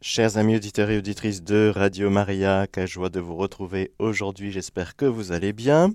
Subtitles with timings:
[0.00, 4.94] Chers amis auditeurs et auditrices de Radio Maria, quelle joie de vous retrouver aujourd'hui, j'espère
[4.94, 5.92] que vous allez bien.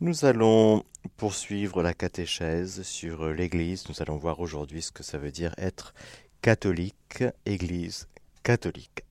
[0.00, 0.82] Nous allons
[1.18, 5.92] poursuivre la catéchèse sur l'Église, nous allons voir aujourd'hui ce que ça veut dire être
[6.40, 8.08] catholique, Église
[8.42, 9.04] catholique.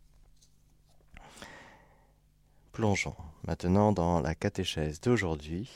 [2.71, 5.69] Plongeons maintenant dans la catéchèse d'aujourd'hui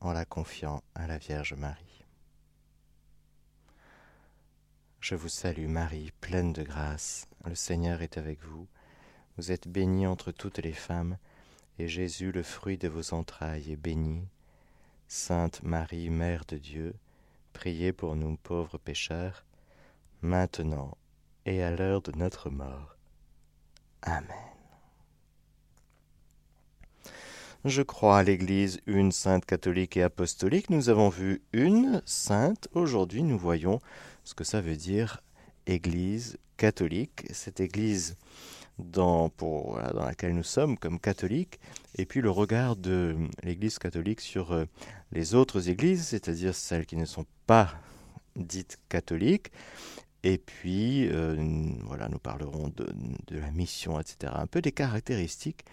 [0.00, 1.89] en la confiant à la Vierge Marie.
[5.00, 8.66] Je vous salue Marie, pleine de grâce, le Seigneur est avec vous.
[9.38, 11.16] Vous êtes bénie entre toutes les femmes,
[11.78, 14.28] et Jésus, le fruit de vos entrailles, est béni.
[15.08, 16.94] Sainte Marie, Mère de Dieu,
[17.54, 19.46] priez pour nous pauvres pécheurs,
[20.20, 20.98] maintenant
[21.46, 22.98] et à l'heure de notre mort.
[24.02, 24.28] Amen.
[27.64, 30.70] Je crois à l'Église une sainte catholique et apostolique.
[30.70, 32.68] Nous avons vu une sainte.
[32.72, 33.80] Aujourd'hui, nous voyons
[34.24, 35.22] ce que ça veut dire
[35.66, 38.16] Église catholique, cette Église
[38.78, 41.60] dans, pour, dans laquelle nous sommes comme catholiques,
[41.96, 44.64] et puis le regard de l'Église catholique sur euh,
[45.12, 47.74] les autres Églises, c'est-à-dire celles qui ne sont pas
[48.36, 49.50] dites catholiques,
[50.22, 51.34] et puis, euh,
[51.84, 52.86] voilà, nous parlerons de,
[53.28, 54.32] de, la mission, etc.
[54.36, 55.64] Un peu des caractéristiques,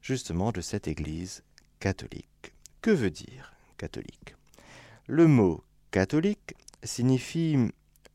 [0.00, 1.42] justement, de cette Église
[1.80, 2.52] catholique.
[2.82, 4.36] Que veut dire catholique?
[5.06, 7.56] Le mot catholique signifie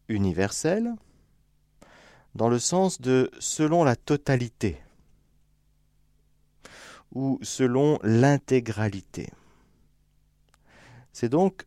[0.10, 0.96] universel
[2.36, 4.82] dans le sens de selon la totalité
[7.14, 9.32] ou selon l'intégralité.
[11.14, 11.66] C'est donc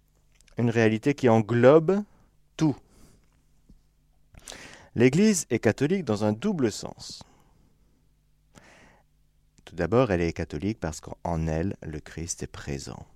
[0.58, 2.02] une réalité qui englobe
[2.56, 2.76] tout.
[4.94, 7.22] L'Église est catholique dans un double sens.
[9.64, 13.06] Tout d'abord, elle est catholique parce qu'en elle, le Christ est présent.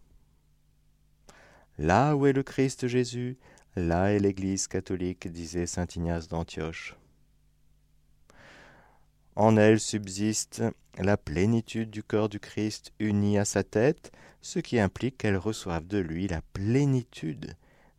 [1.79, 3.39] Là où est le Christ Jésus,
[3.77, 6.97] Là est l'Église catholique, disait saint Ignace d'Antioche.
[9.34, 10.62] En elle subsiste
[10.98, 15.86] la plénitude du corps du Christ uni à sa tête, ce qui implique qu'elle reçoive
[15.86, 17.55] de lui la plénitude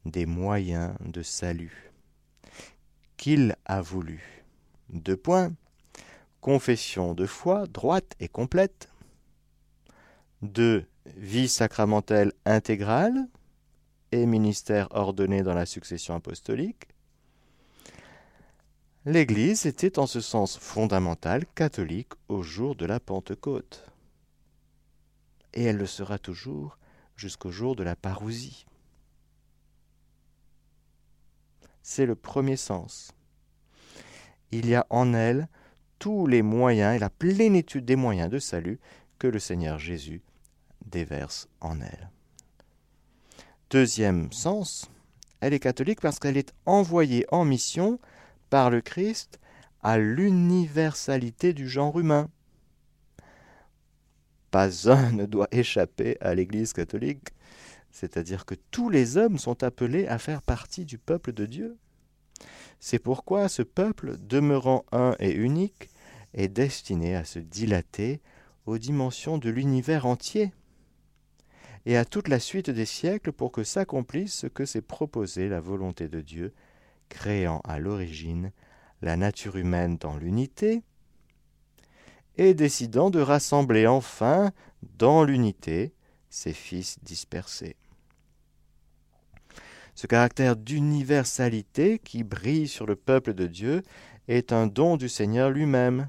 [0.05, 1.93] des moyens de salut
[3.23, 4.43] qu'il a voulu.
[4.89, 5.53] Deux points.
[6.41, 8.89] Confession de foi droite et complète.
[10.41, 10.85] Deux.
[11.15, 13.29] Vie sacramentelle intégrale
[14.13, 16.87] et ministère ordonné dans la succession apostolique,
[19.05, 23.89] l'Église était en ce sens fondamental catholique au jour de la Pentecôte.
[25.55, 26.77] Et elle le sera toujours
[27.15, 28.67] jusqu'au jour de la parousie.
[31.81, 33.13] C'est le premier sens.
[34.51, 35.47] Il y a en elle
[35.97, 38.79] tous les moyens et la plénitude des moyens de salut
[39.17, 40.21] que le Seigneur Jésus
[40.85, 42.12] déverse en elle.
[43.73, 44.87] Deuxième sens,
[45.41, 47.99] elle est catholique parce qu'elle est envoyée en mission
[48.51, 49.39] par le Christ
[49.81, 52.29] à l'universalité du genre humain.
[54.51, 57.29] Pas un ne doit échapper à l'Église catholique,
[57.89, 61.75] c'est-à-dire que tous les hommes sont appelés à faire partie du peuple de Dieu.
[62.79, 65.89] C'est pourquoi ce peuple, demeurant un et unique,
[66.35, 68.21] est destiné à se dilater
[68.67, 70.53] aux dimensions de l'univers entier
[71.85, 75.59] et à toute la suite des siècles pour que s'accomplisse ce que s'est proposé la
[75.59, 76.53] volonté de Dieu,
[77.09, 78.51] créant à l'origine
[79.01, 80.81] la nature humaine dans l'unité,
[82.37, 84.51] et décidant de rassembler enfin
[84.97, 85.93] dans l'unité
[86.29, 87.75] ses fils dispersés.
[89.95, 93.83] Ce caractère d'universalité qui brille sur le peuple de Dieu
[94.27, 96.07] est un don du Seigneur lui-même,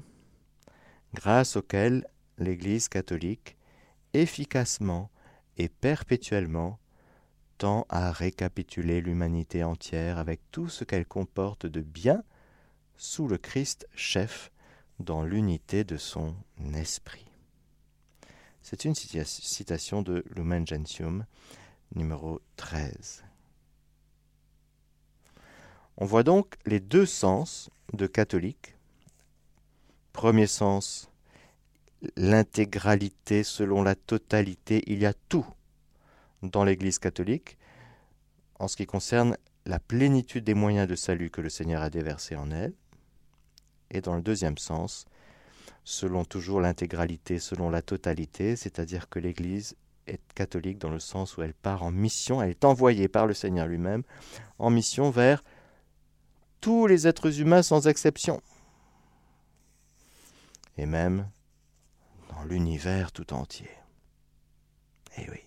[1.13, 2.07] grâce auquel
[2.39, 3.57] l'Église catholique
[4.13, 5.11] efficacement
[5.57, 6.79] et perpétuellement
[7.57, 12.23] tend à récapituler l'humanité entière avec tout ce qu'elle comporte de bien
[12.97, 14.51] sous le Christ chef
[14.99, 16.35] dans l'unité de son
[16.73, 17.25] esprit.
[18.61, 21.25] C'est une citation de Lumen Gentium,
[21.93, 23.23] numéro 13.
[25.97, 28.75] On voit donc les deux sens de catholique.
[30.13, 31.09] Premier sens,
[32.15, 34.83] l'intégralité, selon la totalité.
[34.87, 35.45] Il y a tout
[36.41, 37.57] dans l'Église catholique
[38.59, 42.35] en ce qui concerne la plénitude des moyens de salut que le Seigneur a déversés
[42.35, 42.73] en elle.
[43.91, 45.05] Et dans le deuxième sens,
[45.83, 49.75] selon toujours l'intégralité, selon la totalité, c'est-à-dire que l'Église
[50.07, 53.33] est catholique dans le sens où elle part en mission, elle est envoyée par le
[53.33, 54.03] Seigneur lui-même
[54.59, 55.43] en mission vers
[56.61, 58.41] tous les êtres humains sans exception.
[60.77, 61.27] Et même
[62.45, 63.69] l'univers tout entier.
[65.17, 65.39] Eh oui.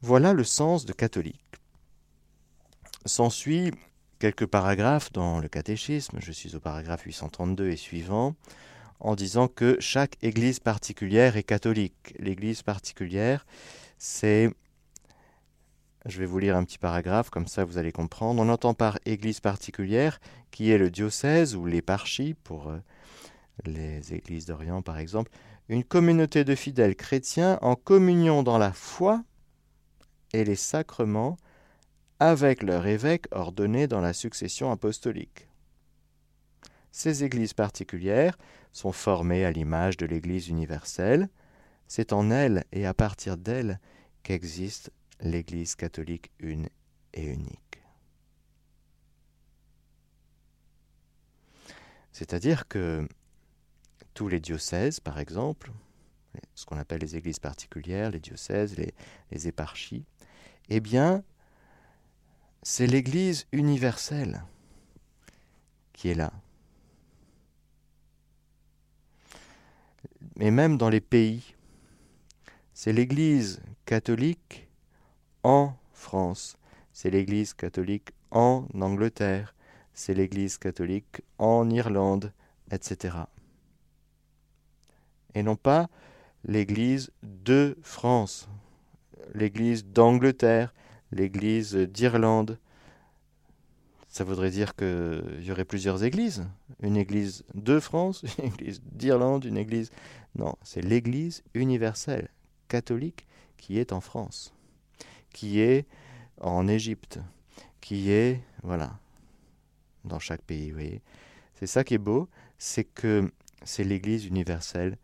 [0.00, 1.40] Voilà le sens de catholique.
[3.04, 3.72] S'ensuit
[4.18, 8.34] quelques paragraphes dans le catéchisme, je suis au paragraphe 832 et suivant,
[9.00, 12.14] en disant que chaque église particulière est catholique.
[12.18, 13.46] L'église particulière,
[13.98, 14.50] c'est...
[16.06, 18.40] Je vais vous lire un petit paragraphe, comme ça vous allez comprendre.
[18.40, 20.20] On entend par église particulière
[20.52, 22.78] qui est le diocèse ou l'éparchie, pour euh,
[23.64, 25.30] les églises d'Orient par exemple,
[25.68, 29.24] une communauté de fidèles chrétiens en communion dans la foi
[30.32, 31.36] et les sacrements
[32.18, 35.48] avec leur évêque ordonné dans la succession apostolique.
[36.90, 38.38] Ces églises particulières
[38.72, 41.28] sont formées à l'image de l'Église universelle.
[41.88, 43.80] C'est en elles et à partir d'elles
[44.22, 46.68] qu'existe l'Église catholique une
[47.12, 47.82] et unique.
[52.12, 53.06] C'est-à-dire que
[54.16, 55.70] tous les diocèses, par exemple,
[56.54, 58.74] ce qu'on appelle les églises particulières, les diocèses,
[59.30, 60.06] les, éparchies,
[60.70, 61.22] eh bien,
[62.62, 64.42] c'est l'Église universelle
[65.92, 66.32] qui est là.
[70.36, 71.54] Mais même dans les pays,
[72.72, 74.66] c'est l'Église catholique
[75.42, 76.56] en France,
[76.94, 79.54] c'est l'Église catholique en Angleterre,
[79.92, 82.32] c'est l'Église catholique en Irlande,
[82.70, 83.26] etc.
[85.36, 85.90] Et non pas
[86.44, 88.48] l'Église de France,
[89.34, 90.72] l'Église d'Angleterre,
[91.12, 92.58] l'Église d'Irlande.
[94.08, 96.48] Ça voudrait dire qu'il y aurait plusieurs églises.
[96.80, 99.90] Une église de France, une église d'Irlande, une église...
[100.36, 102.30] Non, c'est l'Église universelle,
[102.68, 103.26] catholique,
[103.58, 104.54] qui est en France,
[105.34, 105.86] qui est
[106.40, 107.20] en Égypte,
[107.82, 108.40] qui est...
[108.62, 108.98] Voilà,
[110.06, 111.02] dans chaque pays, vous voyez.
[111.56, 113.30] C'est ça qui est beau, c'est que
[113.64, 114.96] c'est l'Église universelle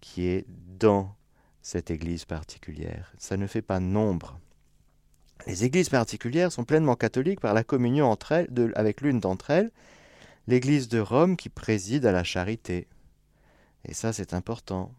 [0.00, 0.46] qui est
[0.78, 1.14] dans
[1.62, 3.12] cette Église particulière.
[3.18, 4.38] Ça ne fait pas nombre.
[5.46, 9.70] Les églises particulières sont pleinement catholiques par la communion entre elles, avec l'une d'entre elles,
[10.46, 12.88] l'Église de Rome qui préside à la charité.
[13.84, 14.92] Et ça, c'est important.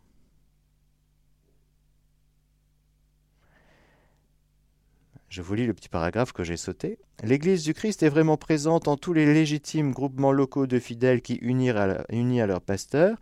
[5.30, 6.98] Je vous lis le petit paragraphe que j'ai sauté.
[7.24, 11.36] L'Église du Christ est vraiment présente en tous les légitimes groupements locaux de fidèles qui,
[11.36, 13.18] unis à, leur pasteur,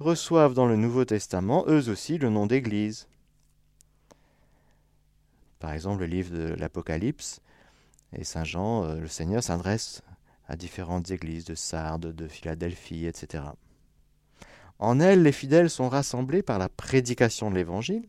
[0.00, 3.08] reçoivent dans le Nouveau Testament, eux aussi, le nom d'Église.
[5.58, 7.40] Par exemple, le livre de l'Apocalypse
[8.12, 10.02] et Saint Jean, euh, le Seigneur s'adresse
[10.46, 13.44] à différentes églises de Sardes, de Philadelphie, etc.
[14.78, 18.08] En elles, les fidèles sont rassemblés par la prédication de l'Évangile.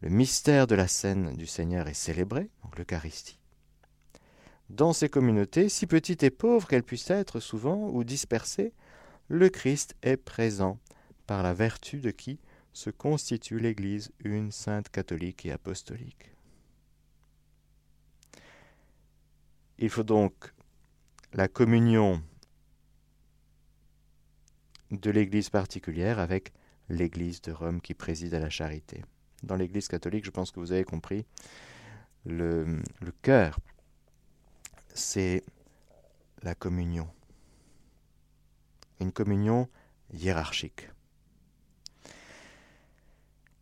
[0.00, 3.38] Le mystère de la scène du Seigneur est célébré, donc l'Eucharistie.
[4.70, 8.72] Dans ces communautés, si petites et pauvres qu'elles puissent être souvent ou dispersées,
[9.28, 10.78] le Christ est présent
[11.26, 12.38] par la vertu de qui
[12.72, 16.32] se constitue l'Église une sainte catholique et apostolique.
[19.78, 20.52] Il faut donc
[21.32, 22.22] la communion
[24.90, 26.52] de l'Église particulière avec
[26.88, 29.04] l'Église de Rome qui préside à la charité.
[29.42, 31.26] Dans l'Église catholique, je pense que vous avez compris,
[32.24, 33.58] le, le cœur,
[34.94, 35.44] c'est
[36.42, 37.08] la communion.
[39.00, 39.68] Une communion
[40.12, 40.88] hiérarchique.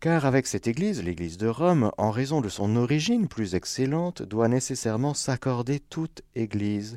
[0.03, 4.49] Car avec cette Église, l'Église de Rome, en raison de son origine plus excellente, doit
[4.49, 6.97] nécessairement s'accorder toute Église,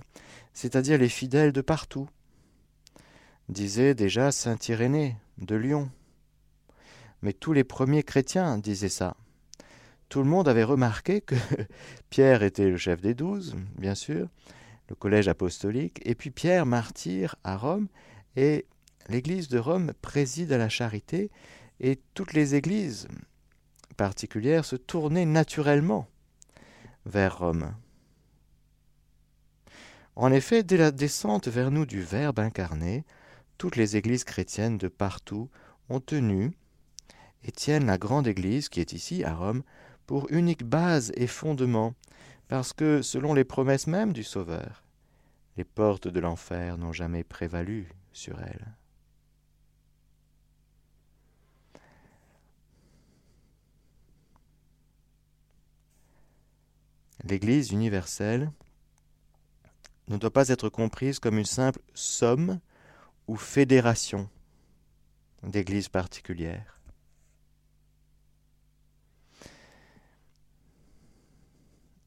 [0.54, 2.10] c'est-à-dire les fidèles de partout.
[3.48, 5.92] Disait déjà saint Irénée de Lyon.
[7.21, 9.16] Mais tous les premiers chrétiens disaient ça.
[10.09, 11.36] Tout le monde avait remarqué que
[12.09, 14.30] Pierre était le chef des douze, bien sûr,
[14.90, 17.88] le collège apostolique, et puis Pierre martyr à Rome,
[18.35, 18.65] et
[19.07, 21.30] l'Église de Rome préside à la charité,
[21.80, 23.07] et toutes les églises
[23.97, 26.07] particulières se tournaient naturellement
[27.06, 27.75] vers Rome.
[30.15, 33.04] En effet, dès la descente vers nous du Verbe incarné,
[33.57, 35.49] toutes les églises chrétiennes de partout
[35.89, 36.51] ont tenu
[37.44, 39.63] et tiennent la grande église qui est ici à Rome
[40.07, 41.94] pour unique base et fondement,
[42.47, 44.83] parce que, selon les promesses mêmes du Sauveur,
[45.57, 48.66] les portes de l'enfer n'ont jamais prévalu sur elle.
[57.26, 58.52] L'Église universelle
[60.07, 62.60] ne doit pas être comprise comme une simple somme
[63.28, 64.30] ou fédération
[65.44, 66.80] d'églises particulières.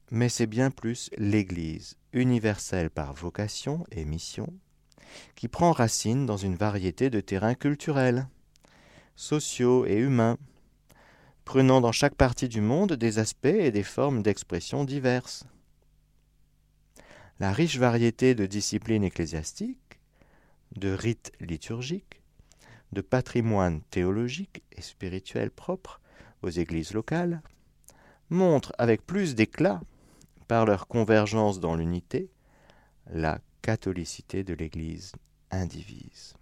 [0.09, 4.51] Mais c'est bien plus l'Église universelle par vocation et mission
[5.35, 8.27] qui prend racine dans une variété de terrains culturels,
[9.15, 10.37] sociaux et humains,
[11.45, 15.45] prenant dans chaque partie du monde des aspects et des formes d'expression diverses.
[17.39, 19.99] la riche variété de disciplines ecclésiastiques,
[20.75, 22.21] de rites liturgiques,
[22.91, 26.01] de patrimoine théologique et spirituel propre
[26.41, 27.41] aux églises locales,
[28.29, 29.81] montrent avec plus d'éclat,
[30.49, 32.29] par leur convergence dans l'unité,
[33.05, 35.13] la catholicité de l'Église
[35.51, 36.33] indivise.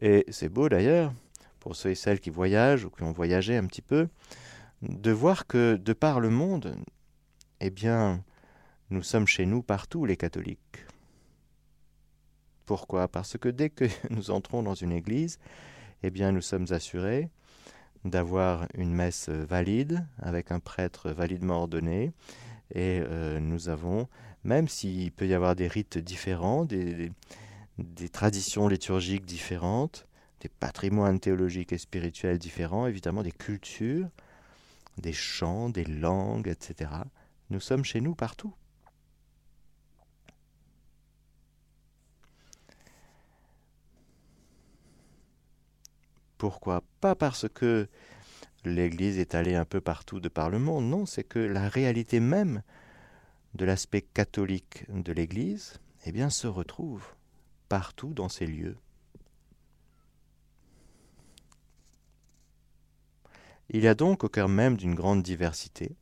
[0.00, 1.12] Et c'est beau d'ailleurs,
[1.60, 4.08] pour ceux et celles qui voyagent ou qui ont voyagé un petit peu,
[4.82, 6.76] de voir que de par le monde,
[7.60, 8.22] eh bien,
[8.90, 10.86] nous sommes chez nous partout les catholiques.
[12.64, 13.08] Pourquoi?
[13.08, 15.38] Parce que dès que nous entrons dans une église,
[16.02, 17.28] eh bien, nous sommes assurés
[18.04, 22.12] d'avoir une messe valide, avec un prêtre validement ordonné,
[22.74, 24.08] et euh, nous avons,
[24.44, 27.10] même s'il peut y avoir des rites différents, des,
[27.78, 30.06] des traditions liturgiques différentes,
[30.40, 34.08] des patrimoines théologiques et spirituels différents, évidemment des cultures,
[34.98, 36.90] des chants, des langues, etc.
[37.50, 38.54] Nous sommes chez nous partout.
[46.36, 46.84] Pourquoi?
[47.00, 47.88] Pas parce que
[48.68, 52.20] l'Église est allée un peu partout de par le monde, non, c'est que la réalité
[52.20, 52.62] même
[53.54, 57.04] de l'aspect catholique de l'Église, eh se retrouve
[57.68, 58.76] partout dans ces lieux.
[63.70, 65.94] Il y a donc au cœur même d'une grande diversité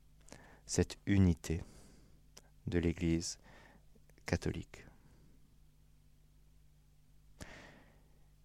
[0.66, 1.62] cette unité
[2.66, 3.38] de l'Église
[4.24, 4.85] catholique.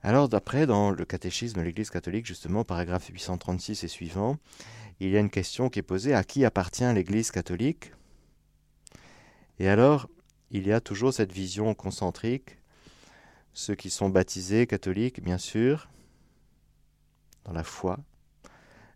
[0.03, 4.37] Alors d'après, dans le catéchisme de l'Église catholique, justement, paragraphe 836 et suivant,
[4.99, 7.93] il y a une question qui est posée, à qui appartient l'Église catholique?
[9.59, 10.07] Et alors,
[10.49, 12.57] il y a toujours cette vision concentrique
[13.53, 15.89] ceux qui sont baptisés catholiques, bien sûr,
[17.45, 17.99] dans la foi.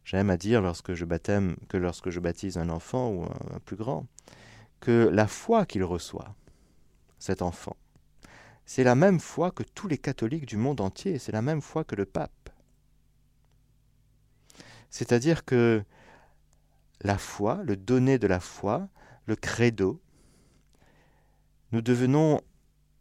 [0.03, 4.05] J'aime à dire lorsque je que lorsque je baptise un enfant ou un, plus grand,
[4.79, 6.35] que la foi qu'il reçoit,
[7.17, 7.75] cet enfant,
[8.65, 11.83] c'est la même foi que tous les catholiques du monde entier, c'est la même foi
[11.83, 12.49] que le pape.
[14.89, 15.83] C'est-à-dire que
[17.01, 18.87] la foi, le donné de la foi,
[19.25, 20.01] le credo,
[21.71, 22.41] nous devenons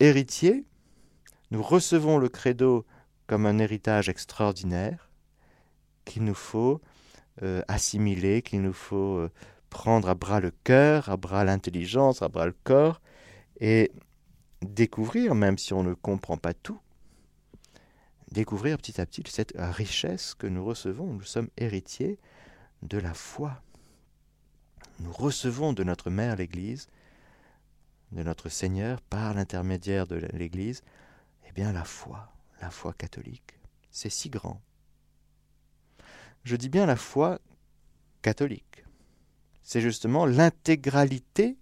[0.00, 0.64] héritiers
[1.54, 2.84] nous recevons le credo
[3.28, 5.08] comme un héritage extraordinaire
[6.04, 6.80] qu'il nous faut
[7.42, 9.30] euh, assimiler, qu'il nous faut euh,
[9.70, 13.00] prendre à bras le cœur, à bras l'intelligence, à bras le corps,
[13.60, 13.92] et
[14.64, 16.80] découvrir, même si on ne comprend pas tout,
[18.30, 21.06] découvrir petit à petit cette richesse que nous recevons.
[21.06, 22.18] Nous sommes héritiers
[22.82, 23.62] de la foi.
[25.00, 26.88] Nous recevons de notre Mère l'Église,
[28.12, 30.82] de notre Seigneur, par l'intermédiaire de l'Église,
[31.48, 33.58] eh bien la foi, la foi catholique,
[33.90, 34.60] c'est si grand.
[36.44, 37.40] Je dis bien la foi
[38.22, 38.84] catholique.
[39.62, 41.56] C'est justement l'intégralité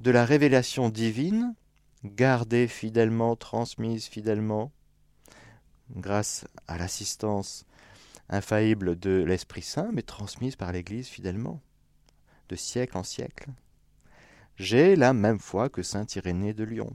[0.00, 1.54] de la révélation divine,
[2.04, 4.70] gardée fidèlement, transmise fidèlement,
[5.90, 7.66] grâce à l'assistance
[8.28, 11.60] infaillible de l'Esprit Saint, mais transmise par l'Église fidèlement,
[12.48, 13.50] de siècle en siècle.
[14.56, 16.94] J'ai la même foi que saint Irénée de Lyon.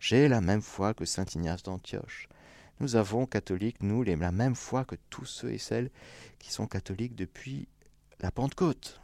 [0.00, 2.28] J'ai la même foi que saint Ignace d'Antioche.
[2.80, 5.90] Nous avons, catholiques, nous, la même foi que tous ceux et celles
[6.38, 7.68] qui sont catholiques depuis
[8.20, 9.01] la Pentecôte.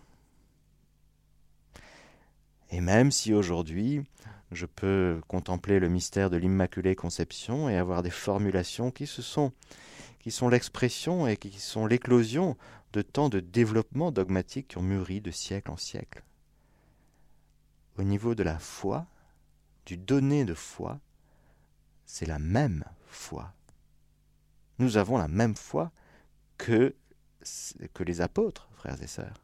[2.70, 4.02] Et même si aujourd'hui,
[4.50, 9.52] je peux contempler le mystère de l'Immaculée Conception et avoir des formulations qui se sont
[10.20, 12.56] qui sont l'expression et qui sont l'éclosion
[12.92, 16.24] de tant de développements dogmatiques qui ont mûri de siècle en siècle.
[17.96, 19.06] Au niveau de la foi,
[19.86, 21.00] du donné de foi,
[22.04, 23.54] c'est la même foi.
[24.78, 25.92] Nous avons la même foi
[26.56, 26.94] que,
[27.94, 29.42] que les apôtres, frères et sœurs,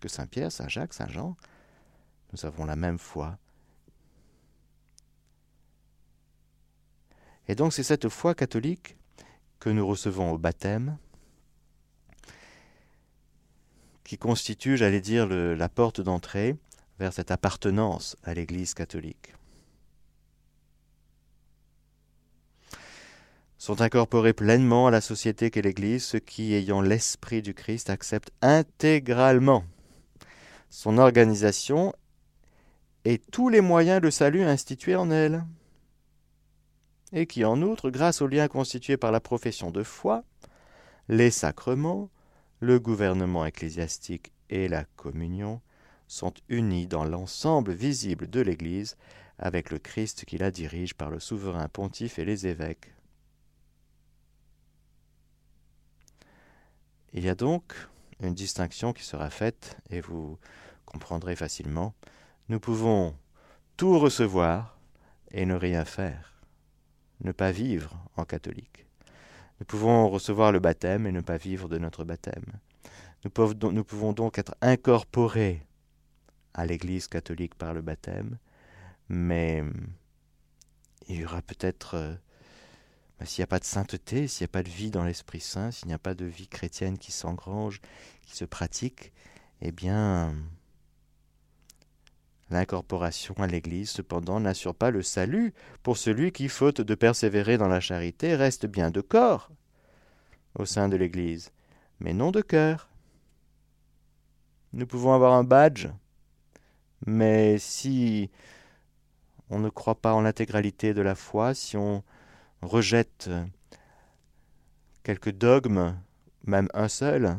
[0.00, 1.36] que Saint Pierre, Saint Jacques, Saint Jean.
[2.32, 3.38] Nous avons la même foi.
[7.48, 8.96] Et donc c'est cette foi catholique
[9.58, 10.96] que nous recevons au baptême,
[14.04, 16.56] qui constitue, j'allais dire, la porte d'entrée
[16.98, 19.34] vers cette appartenance à l'Église catholique.
[23.60, 28.32] sont incorporés pleinement à la société qu'est l'Église ceux qui, ayant l'esprit du Christ, acceptent
[28.40, 29.64] intégralement
[30.70, 31.92] son organisation
[33.04, 35.44] et tous les moyens de salut institués en elle,
[37.12, 40.24] et qui, en outre, grâce aux liens constitués par la profession de foi,
[41.08, 42.10] les sacrements,
[42.60, 45.60] le gouvernement ecclésiastique et la communion,
[46.06, 48.96] sont unis dans l'ensemble visible de l'Église
[49.38, 52.92] avec le Christ qui la dirige par le souverain pontife et les évêques.
[57.12, 57.74] Il y a donc
[58.20, 60.38] une distinction qui sera faite, et vous
[60.84, 61.94] comprendrez facilement,
[62.50, 63.16] nous pouvons
[63.76, 64.76] tout recevoir
[65.30, 66.42] et ne rien faire,
[67.20, 68.86] ne pas vivre en catholique.
[69.60, 72.58] Nous pouvons recevoir le baptême et ne pas vivre de notre baptême.
[73.22, 73.30] Nous
[73.84, 75.64] pouvons, donc être incorporés
[76.52, 78.36] à l'Église catholique par le baptême,
[79.08, 79.62] mais
[81.06, 82.14] il y aura peut-être, euh,
[83.24, 85.70] s'il n'y a pas de sainteté, s'il n'y a pas de vie dans l'Esprit Saint,
[85.70, 87.80] s'il n'y a pas de vie chrétienne qui s'engrange,
[88.26, 89.12] qui se pratique,
[89.60, 90.34] eh bien,
[92.50, 95.54] L'incorporation à l'Église, cependant, n'assure pas le salut
[95.84, 99.50] pour celui qui, faute de persévérer dans la charité, reste bien de corps
[100.56, 101.52] au sein de l'Église,
[102.00, 102.88] mais non de cœur.
[104.72, 105.88] Nous pouvons avoir un badge,
[107.06, 108.30] mais si
[109.48, 112.02] on ne croit pas en l'intégralité de la foi, si on
[112.62, 113.30] rejette
[115.02, 115.96] quelques dogmes,
[116.44, 117.36] même un seul,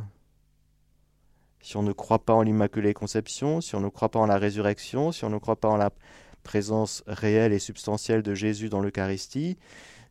[1.62, 4.38] si on ne croit pas en l'Immaculée Conception, si on ne croit pas en la
[4.38, 5.92] résurrection, si on ne croit pas en la
[6.44, 9.58] présence réelle et substantielle de Jésus dans l'Eucharistie,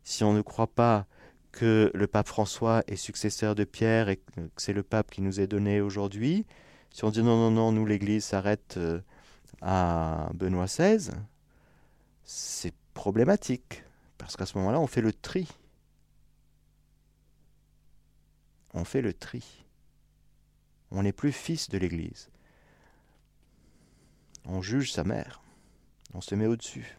[0.03, 1.05] si on ne croit pas
[1.51, 5.41] que le pape François est successeur de Pierre et que c'est le pape qui nous
[5.41, 6.45] est donné aujourd'hui,
[6.91, 8.99] si on dit non, non, non, nous l'Église s'arrête euh,
[9.61, 11.11] à Benoît XVI,
[12.23, 13.83] c'est problématique,
[14.17, 15.47] parce qu'à ce moment-là, on fait le tri.
[18.73, 19.60] On fait le tri.
[20.91, 22.29] On n'est plus fils de l'Église.
[24.45, 25.41] On juge sa mère.
[26.13, 26.97] On se met au-dessus.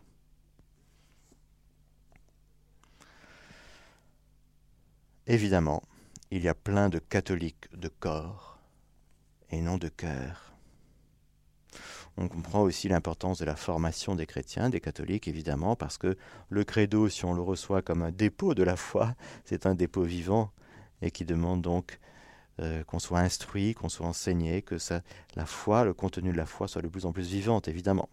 [5.26, 5.82] Évidemment,
[6.30, 8.58] il y a plein de catholiques de corps
[9.50, 10.52] et non de cœur.
[12.16, 16.18] On comprend aussi l'importance de la formation des chrétiens, des catholiques évidemment, parce que
[16.50, 20.02] le credo, si on le reçoit comme un dépôt de la foi, c'est un dépôt
[20.02, 20.50] vivant
[21.00, 21.98] et qui demande donc
[22.60, 24.76] euh, qu'on soit instruit, qu'on soit enseigné, que
[25.36, 28.08] la foi, le contenu de la foi soit de plus en plus vivante, évidemment.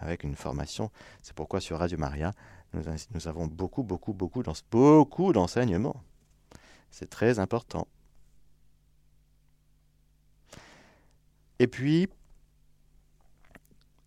[0.00, 0.90] Avec une formation.
[1.22, 2.32] C'est pourquoi sur Radio Maria,
[2.74, 2.82] nous,
[3.14, 6.02] nous avons beaucoup, beaucoup, beaucoup, beaucoup d'enseignements.
[6.90, 7.88] C'est très important.
[11.58, 12.08] Et puis,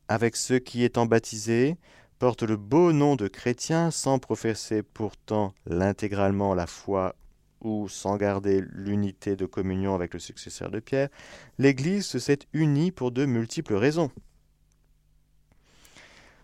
[0.07, 1.77] avec ceux qui étant baptisés
[2.19, 7.15] portent le beau nom de chrétiens sans professer pourtant l'intégralement la foi
[7.61, 11.09] ou sans garder l'unité de communion avec le successeur de Pierre,
[11.57, 14.11] l'Église se s'est unie pour de multiples raisons.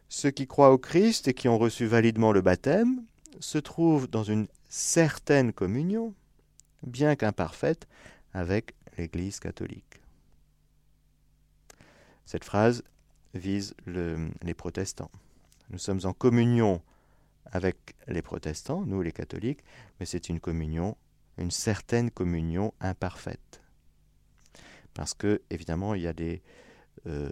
[0.10, 3.04] Ceux qui croient au Christ et qui ont reçu validement le baptême
[3.40, 6.14] se trouvent dans une certaine communion,
[6.84, 7.88] bien qu'imparfaite,
[8.34, 10.02] avec l'Église catholique.
[12.26, 12.84] Cette phrase
[13.34, 15.12] vise les protestants.
[15.70, 16.82] Nous sommes en communion
[17.46, 19.64] avec les protestants, nous les catholiques,
[20.00, 20.98] mais c'est une communion
[21.38, 23.62] une certaine communion imparfaite.
[24.94, 26.42] Parce que, évidemment, il y a, des,
[27.08, 27.32] euh,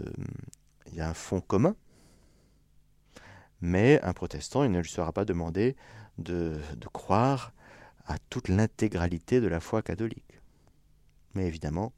[0.88, 1.76] il y a un fond commun,
[3.62, 5.78] mais un protestant, il ne lui sera pas demandé
[6.18, 7.54] de, de croire
[8.06, 10.42] à toute l'intégralité de la foi catholique.
[11.34, 11.94] Mais évidemment,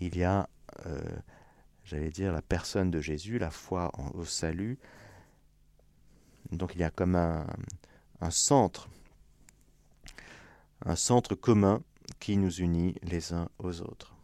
[0.00, 0.48] il y a,
[0.86, 0.98] euh,
[1.84, 4.78] j'allais dire, la personne de Jésus, la foi au salut.
[6.50, 7.46] Donc il y a comme un,
[8.20, 8.88] un centre
[10.84, 11.82] un centre commun
[12.20, 14.14] qui nous unit les uns aux autres.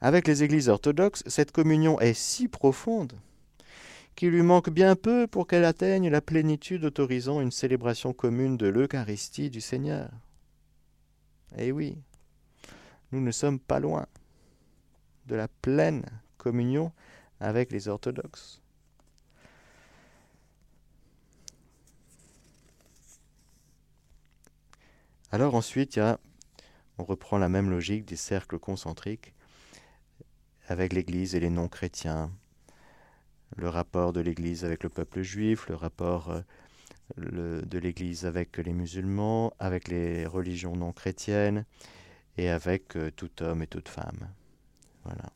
[0.00, 3.14] Avec les églises orthodoxes, cette communion est si profonde
[4.14, 8.66] qu'il lui manque bien peu pour qu'elle atteigne la plénitude autorisant une célébration commune de
[8.66, 10.10] l'Eucharistie du Seigneur.
[11.56, 11.98] Eh oui,
[13.12, 14.06] nous ne sommes pas loin
[15.26, 16.04] de la pleine
[16.36, 16.92] communion
[17.40, 18.60] avec les orthodoxes.
[25.34, 25.98] Alors ensuite,
[26.96, 29.34] on reprend la même logique des cercles concentriques
[30.68, 32.30] avec l'Église et les non-chrétiens,
[33.56, 36.30] le rapport de l'Église avec le peuple juif, le rapport
[37.18, 41.64] euh, de l'Église avec les musulmans, avec les religions non chrétiennes
[42.36, 44.30] et avec euh, tout homme et toute femme.
[45.02, 45.32] Voilà.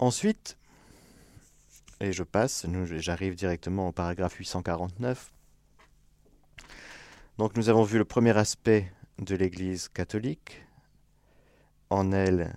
[0.00, 0.56] Ensuite,
[2.00, 5.30] et je passe, j'arrive directement au paragraphe 849.
[7.38, 10.60] Donc nous avons vu le premier aspect de l'Église catholique.
[11.88, 12.52] En elle,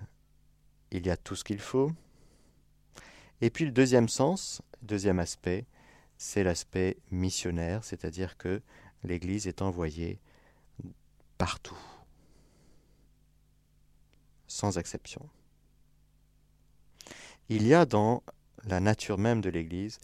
[0.90, 1.92] il y a tout ce qu'il faut.
[3.40, 5.66] Et puis le deuxième sens, deuxième aspect,
[6.18, 8.60] c'est l'aspect missionnaire, c'est-à-dire que
[9.04, 10.18] l'Église est envoyée
[11.38, 11.78] partout,
[14.48, 15.28] sans exception.
[17.48, 18.24] Il y a dans
[18.64, 20.00] la nature même de l'Église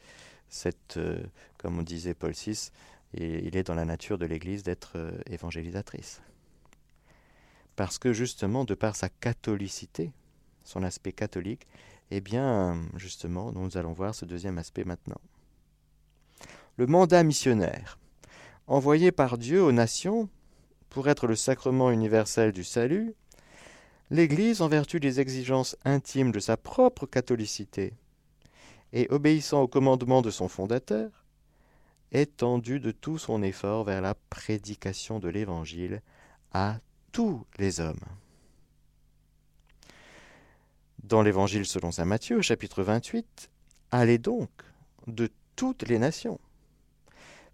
[0.48, 1.20] cette, euh,
[1.56, 2.70] comme on disait Paul VI,
[3.14, 6.20] il est dans la nature de l'Église d'être euh, évangélisatrice.
[7.76, 10.12] Parce que justement, de par sa catholicité,
[10.64, 11.66] son aspect catholique,
[12.10, 15.20] eh bien, justement, nous allons voir ce deuxième aspect maintenant.
[16.76, 17.98] Le mandat missionnaire,
[18.66, 20.28] envoyé par Dieu aux nations
[20.90, 23.14] pour être le sacrement universel du salut,
[24.10, 27.94] l'Église, en vertu des exigences intimes de sa propre catholicité,
[28.92, 31.17] et obéissant au commandement de son fondateur,
[32.12, 36.02] étendu de tout son effort vers la prédication de l'Évangile
[36.52, 36.78] à
[37.12, 38.04] tous les hommes.
[41.02, 43.50] Dans l'Évangile selon saint Matthieu, chapitre 28,
[43.90, 44.50] Allez donc
[45.06, 46.38] de toutes les nations.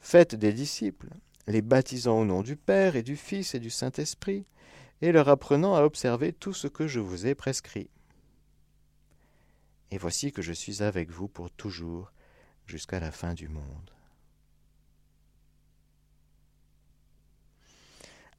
[0.00, 1.10] Faites des disciples,
[1.46, 4.44] les baptisant au nom du Père et du Fils et du Saint-Esprit,
[5.00, 7.88] et leur apprenant à observer tout ce que je vous ai prescrit.
[9.90, 12.12] Et voici que je suis avec vous pour toujours,
[12.66, 13.93] jusqu'à la fin du monde.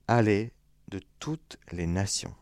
[0.08, 0.52] Allez
[0.88, 2.36] de toutes les nations.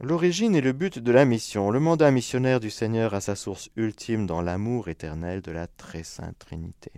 [0.00, 3.70] L'origine et le but de la mission, le mandat missionnaire du Seigneur a sa source
[3.74, 6.92] ultime dans l'amour éternel de la très sainte Trinité.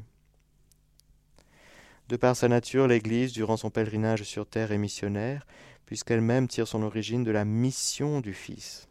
[2.10, 5.46] De par sa nature, l'Église, durant son pèlerinage sur terre, est missionnaire,
[5.86, 8.88] puisqu'elle-même tire son origine de la mission du Fils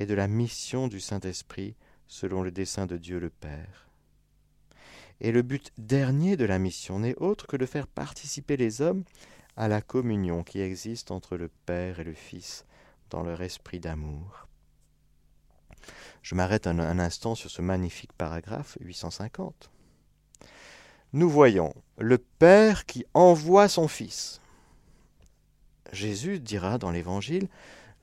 [0.00, 1.76] et de la mission du Saint-Esprit,
[2.08, 3.89] selon le dessein de Dieu le Père.
[5.20, 9.04] Et le but dernier de la mission n'est autre que de faire participer les hommes
[9.56, 12.64] à la communion qui existe entre le Père et le Fils
[13.10, 14.48] dans leur esprit d'amour.
[16.22, 19.70] Je m'arrête un, instant sur ce magnifique paragraphe 850.
[21.12, 24.40] Nous voyons le Père qui envoie son Fils.
[25.92, 27.48] Jésus dira dans l'Évangile,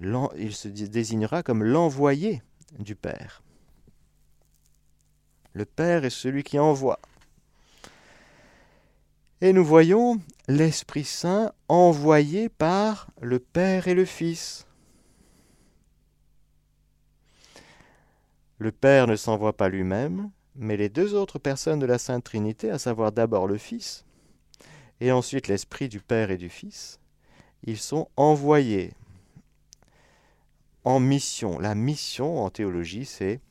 [0.01, 2.43] il se désignera comme l'envoyé
[2.79, 3.41] du Père.
[5.57, 6.99] Le Père est celui qui envoie.
[9.41, 14.67] Et nous voyons l'Esprit Saint envoyé par le Père et le Fils.
[18.59, 22.69] Le Père ne s'envoie pas lui-même, mais les deux autres personnes de la Sainte Trinité,
[22.69, 24.05] à savoir d'abord le Fils,
[25.01, 26.99] et ensuite l'Esprit du Père et du Fils,
[27.63, 28.93] ils sont envoyés
[30.83, 31.57] en mission.
[31.57, 33.41] La mission en théologie, c'est,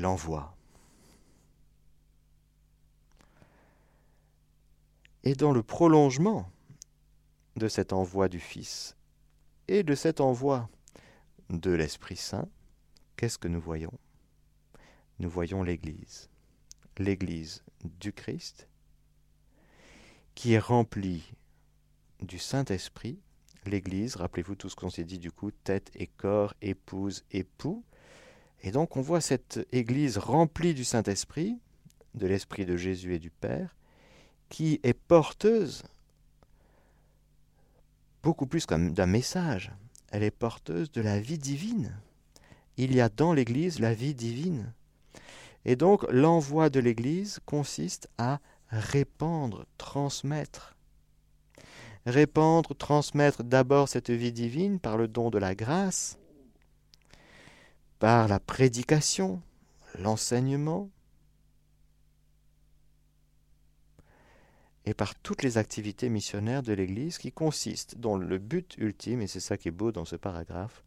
[0.00, 0.56] l'envoi.
[5.24, 6.50] Et dans le prolongement
[7.56, 8.96] de cet envoi du Fils
[9.68, 10.68] et de cet envoi
[11.48, 12.48] de l'Esprit Saint,
[13.16, 13.92] qu'est-ce que nous voyons?
[15.20, 16.28] Nous voyons l'Église,
[16.98, 18.68] l'Église du Christ,
[20.34, 21.32] qui est remplie
[22.20, 23.20] du Saint-Esprit.
[23.64, 27.84] L'Église, rappelez-vous tout ce qu'on s'est dit du coup, tête et corps, épouse, époux.
[28.62, 31.60] Et donc on voit cette Église remplie du Saint-Esprit,
[32.14, 33.76] de l'Esprit de Jésus et du Père,
[34.52, 35.82] qui est porteuse
[38.22, 39.72] beaucoup plus comme d'un message.
[40.10, 41.96] Elle est porteuse de la vie divine.
[42.76, 44.74] Il y a dans l'Église la vie divine.
[45.64, 50.76] Et donc l'envoi de l'Église consiste à répandre, transmettre.
[52.04, 56.18] Répandre, transmettre d'abord cette vie divine par le don de la grâce,
[57.98, 59.40] par la prédication,
[59.98, 60.90] l'enseignement,
[64.84, 69.26] et par toutes les activités missionnaires de l'Église qui consistent dans le but ultime, et
[69.26, 70.82] c'est ça qui est beau dans ce paragraphe,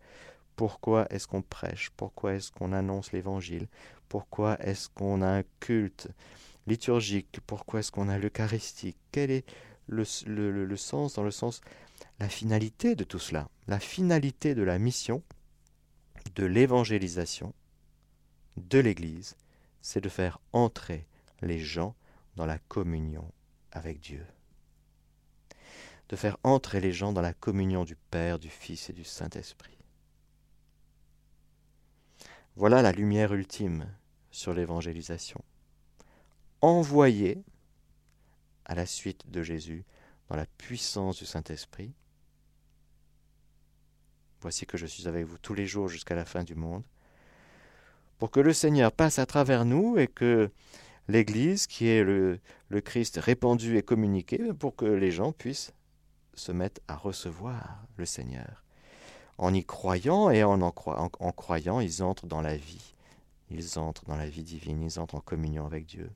[0.55, 3.67] pourquoi est-ce qu'on prêche, pourquoi est-ce qu'on annonce l'Évangile,
[4.09, 6.09] pourquoi est-ce qu'on a un culte
[6.67, 9.45] liturgique, pourquoi est-ce qu'on a l'Eucharistie, quel est
[9.87, 11.61] le, sens, dans le sens,
[12.19, 15.23] la finalité de tout cela, la finalité de la mission,
[16.35, 17.53] de l'évangélisation,
[18.57, 19.35] de l'Église,
[19.81, 21.05] c'est de faire entrer
[21.41, 21.95] les gens
[22.35, 23.31] dans la communion
[23.75, 24.25] avec Dieu,
[26.09, 29.77] de faire entrer les gens dans la communion du Père, du Fils et du Saint-Esprit.
[32.55, 33.85] Voilà la lumière ultime
[34.31, 35.43] sur l'évangélisation.
[36.61, 37.43] Envoyé
[38.63, 39.83] à la suite de Jésus
[40.29, 41.93] dans la puissance du Saint-Esprit.
[44.39, 46.83] Voici que je suis avec vous tous les jours jusqu'à la fin du monde,
[48.19, 50.49] pour que le Seigneur passe à travers nous et que
[51.07, 52.39] l'Église, qui est le,
[52.83, 55.73] Christ répandu et communiqué, pour que les gens puissent
[56.33, 58.63] se mettre à recevoir le Seigneur.
[59.37, 60.71] En y croyant et en
[61.31, 62.95] croyant, ils entrent dans la vie.
[63.49, 66.09] Ils entrent dans la vie divine, ils entrent en communion avec Dieu.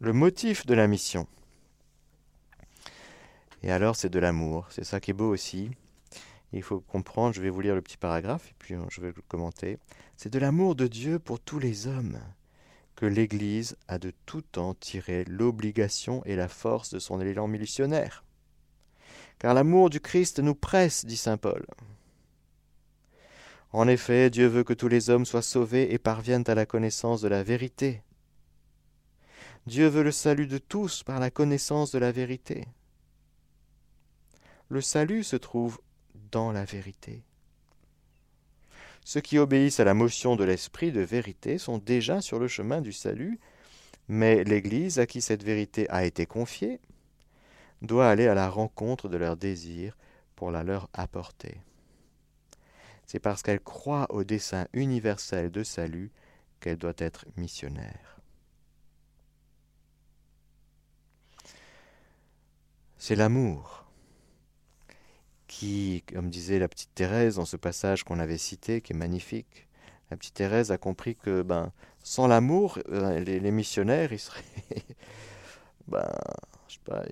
[0.00, 1.28] Le motif de la mission.
[3.62, 4.66] Et alors, c'est de l'amour.
[4.70, 5.70] C'est ça qui est beau aussi.
[6.52, 9.22] Il faut comprendre, je vais vous lire le petit paragraphe et puis je vais le
[9.28, 9.78] commenter.
[10.16, 12.18] C'est de l'amour de Dieu pour tous les hommes
[12.94, 18.22] que l'Église a de tout temps tiré l'obligation et la force de son élan missionnaire.
[19.38, 21.66] Car l'amour du Christ nous presse, dit Saint Paul.
[23.72, 27.22] En effet, Dieu veut que tous les hommes soient sauvés et parviennent à la connaissance
[27.22, 28.02] de la vérité.
[29.66, 32.66] Dieu veut le salut de tous par la connaissance de la vérité.
[34.68, 35.80] Le salut se trouve
[36.34, 37.22] la vérité.
[39.04, 42.80] Ceux qui obéissent à la motion de l'esprit de vérité sont déjà sur le chemin
[42.80, 43.38] du salut,
[44.08, 46.80] mais l'Église à qui cette vérité a été confiée
[47.82, 49.96] doit aller à la rencontre de leurs désirs
[50.36, 51.60] pour la leur apporter.
[53.06, 56.10] C'est parce qu'elle croit au dessein universel de salut
[56.60, 58.20] qu'elle doit être missionnaire.
[62.96, 63.81] C'est l'amour
[65.52, 69.68] qui, comme disait la petite Thérèse dans ce passage qu'on avait cité, qui est magnifique,
[70.10, 74.42] la petite Thérèse a compris que ben, sans l'amour, euh, les, missionnaires, ils seraient.
[75.88, 76.10] ben,
[76.68, 77.04] je sais pas,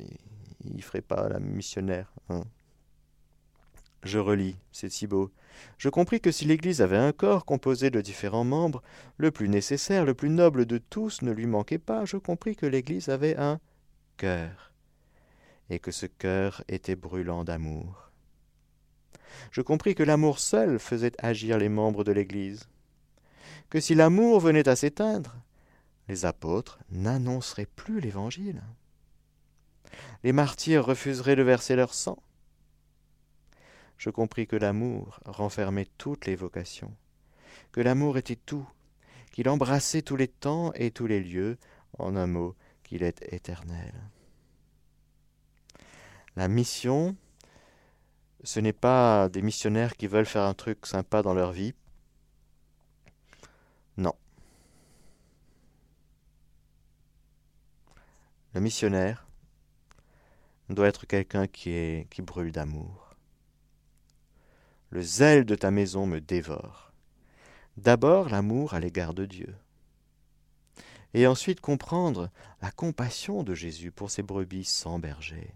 [0.64, 2.10] ils ne feraient pas la missionnaire.
[2.30, 2.44] Hein.
[4.04, 5.30] Je relis, c'est si beau.
[5.76, 8.82] Je compris que si l'Église avait un corps composé de différents membres,
[9.18, 12.06] le plus nécessaire, le plus noble de tous ne lui manquait pas.
[12.06, 13.60] Je compris que l'Église avait un
[14.16, 14.72] cœur,
[15.68, 18.09] et que ce cœur était brûlant d'amour.
[19.50, 22.68] Je compris que l'amour seul faisait agir les membres de l'Église,
[23.68, 25.36] que si l'amour venait à s'éteindre,
[26.08, 28.62] les apôtres n'annonceraient plus l'Évangile.
[30.24, 32.18] Les martyrs refuseraient de verser leur sang
[34.00, 36.96] je compris que l'amour renfermait toutes les vocations,
[37.70, 38.66] que l'amour était tout,
[39.30, 41.58] qu'il embrassait tous les temps et tous les lieux,
[41.98, 43.92] en un mot, qu'il est éternel.
[46.34, 47.14] La mission,
[48.42, 51.74] ce n'est pas des missionnaires qui veulent faire un truc sympa dans leur vie.
[53.96, 54.14] Non.
[58.54, 59.26] Le missionnaire
[60.70, 63.14] doit être quelqu'un qui, brûle d'amour.
[64.90, 66.92] Le zèle de ta maison me dévore.
[67.76, 69.54] D'abord l'amour à l'égard de Dieu.
[71.12, 72.30] Et ensuite comprendre
[72.62, 75.54] la compassion de Jésus pour ses brebis sans berger.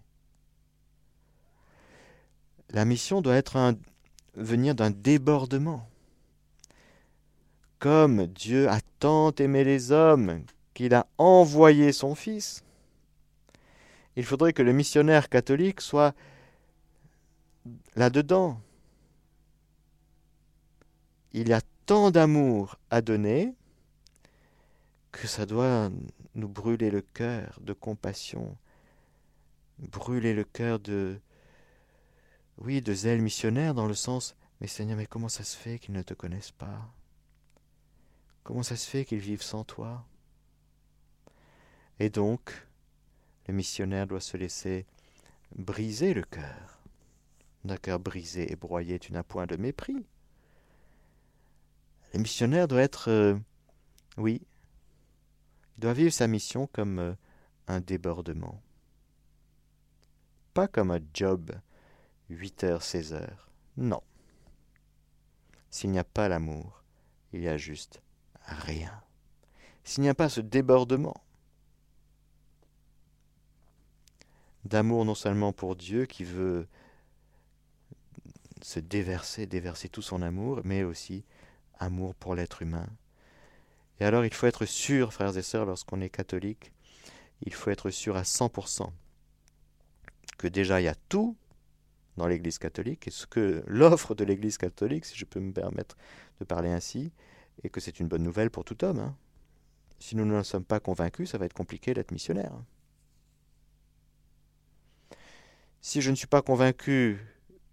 [2.69, 3.75] La mission doit être un,
[4.35, 5.87] venir d'un débordement.
[7.79, 12.63] Comme Dieu a tant aimé les hommes qu'il a envoyé son Fils,
[14.15, 16.15] il faudrait que le missionnaire catholique soit
[17.95, 18.59] là-dedans,
[21.33, 23.53] il y a tant d'amour à donner
[25.11, 25.89] que ça doit
[26.33, 28.57] nous brûler le cœur de compassion,
[29.79, 31.19] brûler le cœur de,
[32.57, 35.93] oui, de zèle missionnaire dans le sens, mais Seigneur, mais comment ça se fait qu'ils
[35.93, 36.93] ne te connaissent pas?
[38.43, 40.05] Comment ça se fait qu'ils vivent sans toi?
[41.99, 42.67] Et donc,
[43.47, 44.85] le missionnaire doit se laisser
[45.55, 46.79] briser le cœur.
[47.63, 50.05] D'un cœur brisé et broyé, tu n'as point de mépris.
[52.13, 53.35] Le missionnaire doit être, euh,
[54.17, 54.41] oui,
[55.77, 57.13] il doit vivre sa mission comme euh,
[57.67, 58.61] un débordement.
[60.53, 61.51] Pas comme un job,
[62.29, 63.49] 8 heures, 16 heures.
[63.77, 64.01] Non.
[65.69, 66.83] S'il n'y a pas l'amour,
[67.33, 68.01] il y a juste
[68.45, 69.01] rien.
[69.83, 71.15] S'il n'y a pas ce débordement
[74.63, 76.67] d'amour non seulement pour Dieu qui veut
[78.61, 81.23] se déverser, déverser tout son amour, mais aussi
[81.77, 82.87] amour pour l'être humain.
[83.99, 86.71] Et alors il faut être sûr, frères et sœurs, lorsqu'on est catholique,
[87.41, 88.89] il faut être sûr à 100%
[90.37, 91.37] que déjà il y a tout
[92.17, 95.97] dans l'Église catholique, et ce que l'offre de l'Église catholique, si je peux me permettre
[96.39, 97.11] de parler ainsi,
[97.63, 98.99] et que c'est une bonne nouvelle pour tout homme.
[98.99, 99.15] Hein.
[99.99, 102.51] Si nous ne sommes pas convaincus, ça va être compliqué d'être missionnaire.
[105.81, 107.19] Si je ne suis pas convaincu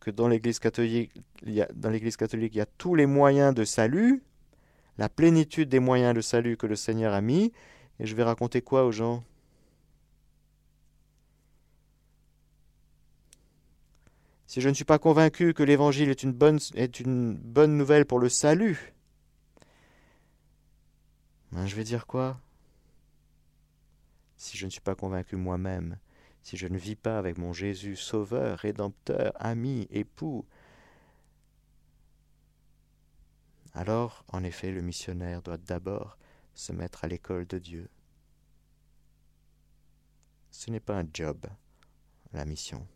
[0.00, 4.22] que dans l'Église catholique, il y a tous les moyens de salut,
[4.98, 7.52] la plénitude des moyens de salut que le Seigneur a mis,
[7.98, 9.24] et je vais raconter quoi aux gens?
[14.52, 18.04] Si je ne suis pas convaincu que l'Évangile est une bonne, est une bonne nouvelle
[18.04, 18.92] pour le salut,
[21.52, 22.38] ben je vais dire quoi?
[24.36, 25.96] Si je ne suis pas convaincu moi-même
[26.42, 30.44] si je ne vis pas avec mon Jésus sauveur, rédempteur, ami, époux,
[33.72, 36.18] alors, en effet, le missionnaire doit d'abord
[36.52, 37.88] se mettre à l'école de Dieu.
[40.50, 41.46] Ce n'est pas un job,
[42.34, 42.86] la mission.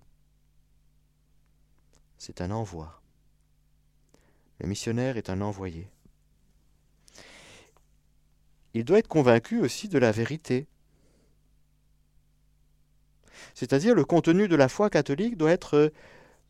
[2.19, 3.01] C'est un envoi.
[4.59, 5.89] Le missionnaire est un envoyé.
[8.79, 10.67] il doit être convaincu aussi de la vérité.
[13.55, 15.93] C'est-à-dire le contenu de la foi catholique doit être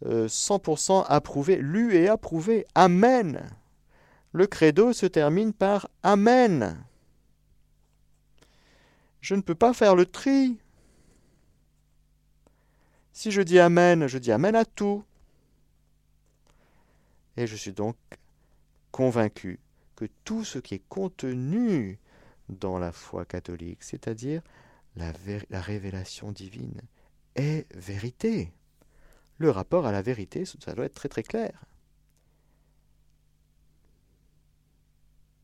[0.05, 2.67] 100% euh, approuvé, lu et approuvé.
[2.75, 3.49] Amen.
[4.33, 6.85] Le credo se termine par Amen.
[9.21, 10.59] Je ne peux pas faire le tri.
[13.13, 15.05] Si je dis Amen, je dis Amen à tout.
[17.37, 17.97] Et je suis donc
[18.91, 19.61] convaincu
[19.95, 21.99] que tout ce qui est contenu
[22.49, 24.43] dans la foi catholique, c'est-à-dire
[24.97, 25.13] la,
[25.61, 26.81] révélation divine,
[27.35, 28.53] est vérité.
[29.39, 31.65] Le rapport à la vérité, ça doit être très très clair.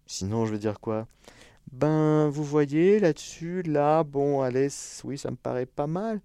[0.06, 1.06] Sinon, je veux dire quoi?
[1.72, 4.68] Ben, vous voyez, là-dessus, là, bon, allez,
[5.04, 6.20] oui, ça me paraît pas mal.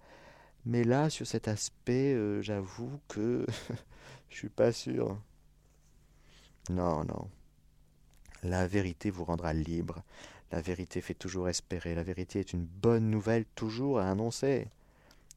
[0.66, 3.46] Mais là, sur cet aspect, euh, j'avoue que
[4.28, 5.18] je suis pas sûr.
[6.68, 7.30] Non, non.
[8.42, 10.02] La vérité vous rendra libre.
[10.50, 11.94] La vérité fait toujours espérer.
[11.94, 14.68] La vérité est une bonne nouvelle toujours à annoncer.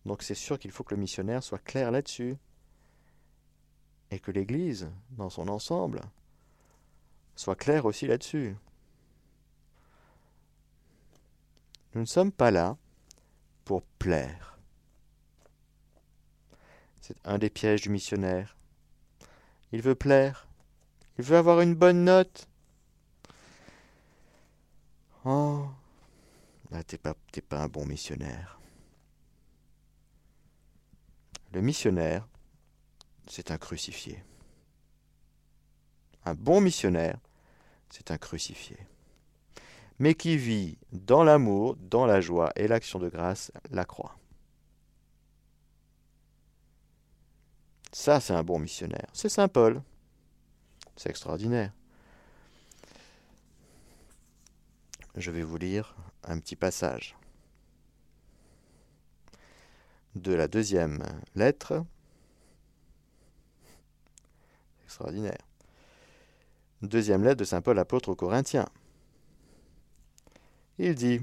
[0.06, 2.38] Donc c'est sûr qu'il faut que le missionnaire soit clair là-dessus.
[4.12, 6.02] Et que l'Église, dans son ensemble,
[7.36, 8.56] soit claire aussi là-dessus.
[11.94, 12.78] Nous ne sommes pas là
[13.66, 14.60] pour plaire.
[17.02, 18.56] C'est un des pièges du missionnaire.
[19.72, 20.48] Il veut plaire.
[21.18, 22.48] Il veut avoir une bonne note.
[25.24, 25.68] Oh,
[26.72, 27.14] là, t'es pas,
[27.48, 28.60] pas un bon missionnaire.
[31.54, 32.28] Le missionnaire,
[33.28, 34.24] c'est un crucifié.
[36.26, 37.18] Un bon missionnaire,
[37.90, 38.78] c'est un crucifié.
[40.00, 44.18] Mais qui vit dans l'amour, dans la joie et l'action de grâce la croix.
[47.92, 49.08] Ça, c'est un bon missionnaire.
[49.14, 49.84] C'est Saint Paul.
[51.02, 51.74] C'est extraordinaire.
[55.16, 57.18] Je vais vous lire un petit passage
[60.14, 61.84] de la deuxième lettre.
[64.84, 65.42] Extraordinaire.
[66.84, 68.70] Deuxième lettre de Saint Paul apôtre aux Corinthiens.
[70.78, 71.20] Il dit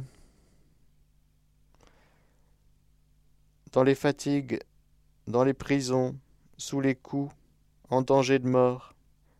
[3.70, 4.58] Dans les fatigues,
[5.28, 6.18] dans les prisons,
[6.56, 7.32] sous les coups,
[7.90, 8.96] en danger de mort,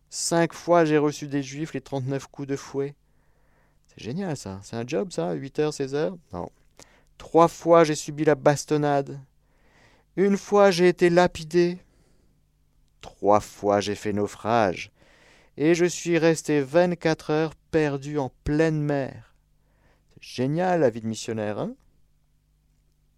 [0.09, 2.95] cinq fois j'ai reçu des juifs les trente-neuf coups de fouet.
[3.87, 4.59] C'est génial ça.
[4.63, 6.17] C'est un job ça, 8 heures, 16 heures?
[6.33, 6.49] Non.
[7.17, 9.19] Trois fois j'ai subi la bastonnade.
[10.15, 11.77] Une fois j'ai été lapidé.
[13.01, 14.91] Trois fois j'ai fait naufrage.
[15.57, 19.35] Et je suis resté vingt-quatre heures perdu en pleine mer.
[20.13, 21.75] C'est génial la vie de missionnaire, hein?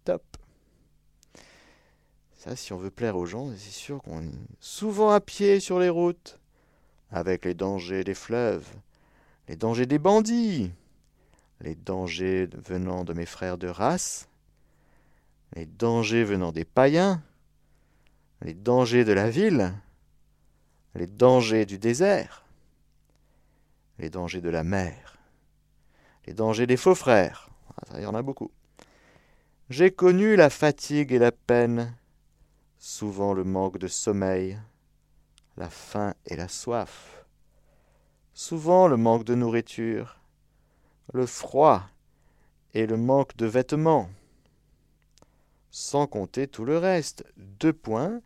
[0.04, 0.22] Top.
[2.34, 5.78] Ça, si on veut plaire aux gens, c'est sûr qu'on est souvent à pied sur
[5.78, 6.40] les routes,
[7.12, 8.66] avec les dangers des fleuves,
[9.48, 10.72] les dangers des bandits,
[11.60, 14.28] les dangers venant de mes frères de race,
[15.54, 17.22] les dangers venant des païens,
[18.40, 19.72] les dangers de la ville,
[20.94, 22.44] les dangers du désert,
[23.98, 25.18] les dangers de la mer,
[26.26, 27.50] les dangers des faux frères.
[27.76, 28.50] Ah, il y en a beaucoup.
[29.70, 31.94] J'ai connu la fatigue et la peine,
[32.78, 34.58] souvent le manque de sommeil,
[35.56, 37.24] la faim et la soif,
[38.34, 40.20] souvent le manque de nourriture,
[41.12, 41.88] le froid
[42.74, 44.08] et le manque de vêtements,
[45.70, 47.24] sans compter tout le reste.
[47.36, 48.20] Deux points,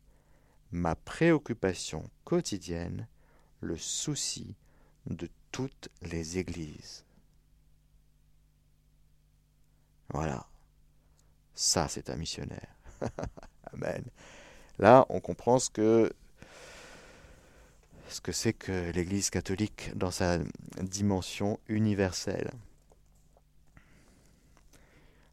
[0.71, 3.09] ma préoccupation quotidienne,
[3.61, 4.57] le souci
[5.07, 7.05] de toutes les églises.
[10.11, 10.47] Voilà.
[11.55, 12.77] Ça, c'est un missionnaire.
[13.73, 14.05] Amen.
[14.79, 16.13] Là, on comprend ce que
[18.09, 20.39] ce que c'est que l'Église catholique dans sa
[20.81, 22.51] dimension universelle.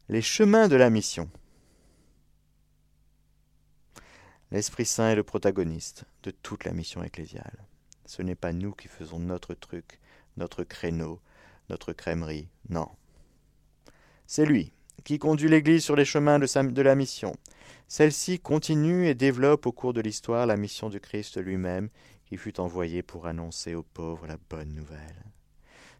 [0.08, 1.30] Les chemins de la mission.
[4.50, 7.64] L'Esprit Saint est le protagoniste de toute la mission ecclésiale.
[8.06, 9.98] Ce n'est pas nous qui faisons notre truc,
[10.36, 11.20] notre créneau,
[11.70, 12.88] notre crèmerie, non.
[14.26, 14.72] C'est lui
[15.04, 17.34] qui conduit l'Église sur les chemins de, la mission.
[17.88, 21.90] Celle-ci continue et développe au cours de l'histoire la mission du Christ lui-même,
[22.38, 25.24] fut envoyé pour annoncer aux pauvres la bonne nouvelle.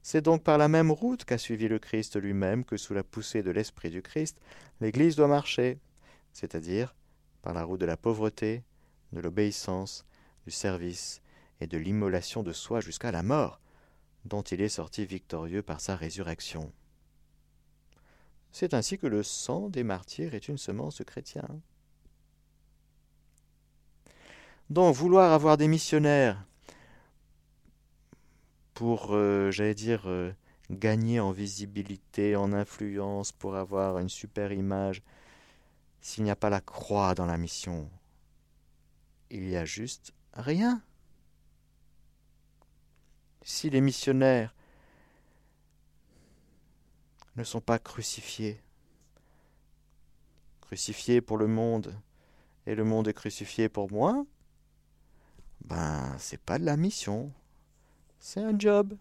[0.03, 3.43] C'est donc par la même route qu'a suivi le Christ lui-même que sous la poussée
[3.43, 4.39] de l'Esprit du Christ,
[4.81, 5.79] l'Église doit marcher,
[6.33, 6.95] c'est-à-dire
[7.43, 8.63] par la route de la pauvreté,
[9.13, 10.05] de l'obéissance,
[10.45, 11.23] du service
[11.61, 13.61] et de l'immolation de soi jusqu'à la mort,
[14.25, 16.73] dont il est sorti victorieux par sa résurrection.
[18.53, 21.61] C'est ainsi que le sang des martyrs est une semence de.
[24.75, 26.45] Donc vouloir avoir des missionnaires
[28.75, 30.33] pour, euh, j'allais dire, euh,
[30.69, 35.01] gagner en visibilité, en influence, pour avoir une super image,
[36.01, 37.89] s'il n'y a pas la croix dans la mission,
[39.31, 40.83] il y a juste rien.
[43.43, 44.57] Si les missionnaires
[47.37, 48.61] ne sont pas crucifiés,
[50.63, 51.95] crucifiés pour le monde,
[52.67, 54.27] et le monde est crucifié pour moi,
[55.65, 57.33] ben c'est pas de la mission,
[58.19, 58.97] c'est un job.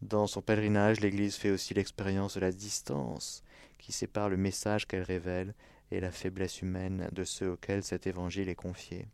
[0.00, 3.42] Dans son pèlerinage, l'Église fait aussi l'expérience de la distance
[3.78, 5.54] qui sépare le message qu'elle révèle
[5.90, 9.06] et la faiblesse humaine de ceux auxquels cet évangile est confié.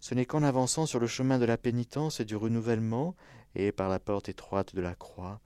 [0.00, 3.14] Ce n'est qu'en avançant sur le chemin de la pénitence et du renouvellement,
[3.54, 5.40] et par la porte étroite de la croix,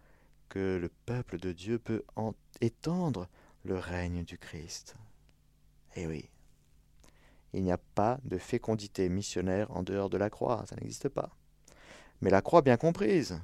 [0.49, 2.03] que le peuple de Dieu peut
[2.61, 3.29] étendre
[3.65, 4.97] le règne du Christ.
[5.97, 6.31] Eh oui,
[7.53, 11.31] il n'y a pas de fécondité missionnaire en dehors de la croix, ça n'existe pas.
[12.21, 13.41] Mais la croix bien comprise.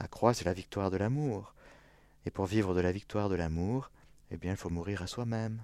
[0.00, 1.54] La croix, c'est la victoire de l'amour.
[2.26, 3.90] Et pour vivre de la victoire de l'amour,
[4.30, 5.60] eh bien, il faut mourir à soi-même.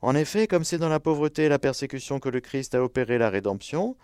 [0.00, 3.18] En effet, comme c'est dans la pauvreté et la persécution que le Christ a opéré
[3.18, 3.96] la rédemption,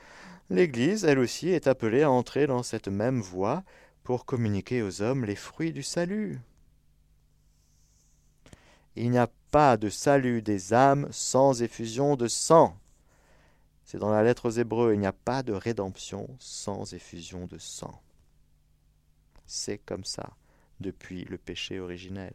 [0.50, 3.62] l'Église, elle aussi, est appelée à entrer dans cette même voie
[4.02, 6.40] pour communiquer aux hommes les fruits du salut.
[8.96, 12.78] Il n'y a pas de salut des âmes sans effusion de sang.
[13.84, 17.58] C'est dans la lettre aux Hébreux, il n'y a pas de rédemption sans effusion de
[17.58, 18.00] sang.
[19.46, 20.36] C'est comme ça
[20.80, 22.34] depuis le péché originel.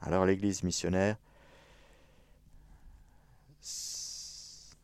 [0.00, 1.16] Alors l'Église missionnaire,
[3.60, 4.76] c'est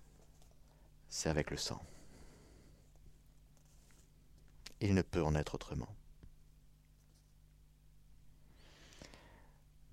[1.28, 1.80] avec le sang.
[4.80, 5.94] Il ne peut en être autrement.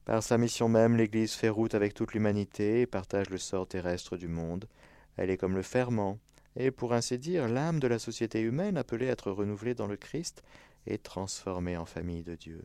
[0.07, 4.15] Par sa mission même, l'Église fait route avec toute l'humanité et partage le sort terrestre
[4.15, 4.69] du monde.
[5.17, 6.17] Elle est comme le ferment,
[6.55, 9.97] et pour ainsi dire l'âme de la société humaine appelée à être renouvelée dans le
[9.97, 10.43] Christ
[10.85, 12.63] et transformée en famille de Dieu.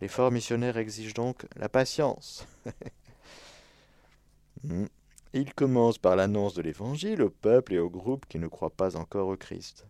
[0.00, 2.44] L'effort missionnaire exige donc la patience.
[4.64, 4.86] Hmm.
[5.32, 8.96] Il commence par l'annonce de l'Évangile au peuple et aux groupes qui ne croient pas
[8.96, 9.88] encore au Christ.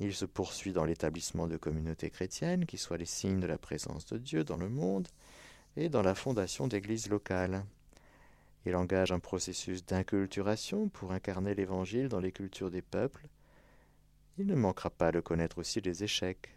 [0.00, 4.04] Il se poursuit dans l'établissement de communautés chrétiennes qui soient les signes de la présence
[4.04, 5.08] de Dieu dans le monde
[5.76, 7.64] et dans la fondation d'églises locales.
[8.66, 13.26] Il engage un processus d'inculturation pour incarner l'Évangile dans les cultures des peuples.
[14.38, 16.56] Il ne manquera pas de connaître aussi les échecs.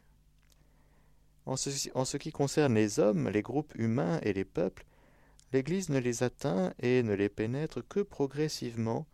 [1.46, 4.86] En ce, qui concerne les hommes, les groupes humains et les peuples,
[5.54, 9.08] l'Église ne les atteint et ne les pénètre que progressivement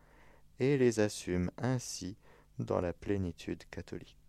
[0.59, 2.17] et les assume ainsi
[2.57, 4.22] dans la plénitude catholique.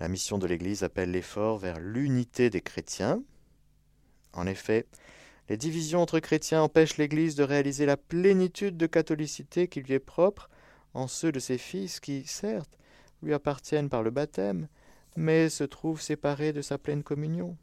[0.00, 3.22] La mission de l'Église appelle l'effort vers l'unité des chrétiens.
[4.32, 4.86] En effet,
[5.48, 9.98] les divisions entre chrétiens empêchent l'Église de réaliser la plénitude de catholicité qui lui est
[9.98, 10.48] propre
[10.94, 12.78] en ceux de ses fils qui, certes,
[13.22, 14.68] lui appartiennent par le baptême,
[15.16, 17.56] mais se trouvent séparés de sa pleine communion.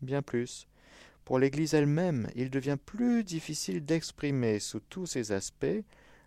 [0.00, 0.66] Bien plus,
[1.24, 5.84] pour l'Église elle-même, il devient plus difficile d'exprimer sous tous ses aspects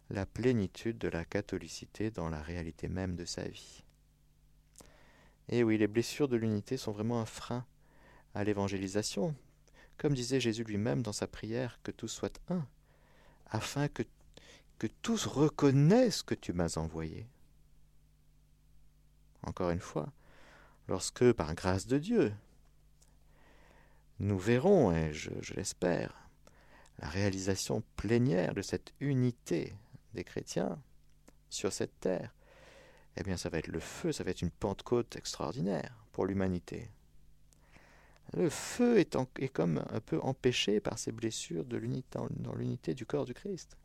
[0.09, 3.84] la plénitude de la catholicité dans la réalité même de sa vie.
[5.49, 7.65] Et oui, les blessures de l'unité sont vraiment un frein
[8.33, 9.35] à l'évangélisation,
[9.97, 12.65] comme disait Jésus lui-même dans sa prière, que tous soient un,
[13.47, 14.03] afin que,
[14.79, 17.27] que tous reconnaissent que tu m'as envoyé.
[19.43, 20.11] Encore une fois,
[20.87, 22.33] lorsque, par grâce de Dieu,
[24.19, 26.29] nous verrons, et je, l'espère,
[26.99, 29.75] la réalisation plénière de cette unité
[30.13, 30.79] des chrétiens
[31.49, 32.33] sur cette terre,
[33.17, 36.89] eh bien ça va être le feu, ça va être une Pentecôte extraordinaire pour l'humanité.
[38.33, 43.25] Le feu est, comme un peu empêché par ces blessures de dans l'unité du corps
[43.25, 43.77] du Christ.